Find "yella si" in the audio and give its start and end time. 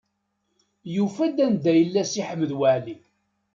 1.79-2.21